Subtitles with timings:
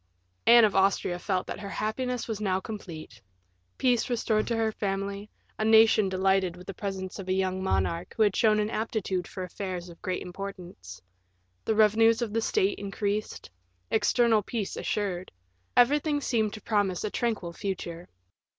[0.47, 3.21] Anne of Austria felt that her happiness was now complete;
[3.77, 8.15] peace restored to her family, a nation delighted with the presence of a young monarch
[8.17, 11.03] who had shown an aptitude for affairs of great importance;
[11.65, 13.51] the revenues of the state increased;
[13.91, 15.31] external peace assured;
[15.77, 18.09] everything seemed to promise a tranquil future.